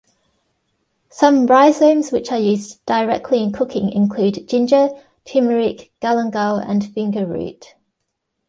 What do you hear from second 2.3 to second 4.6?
are used directly in cooking include